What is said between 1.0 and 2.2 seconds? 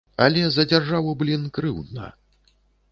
блін, крыўдна.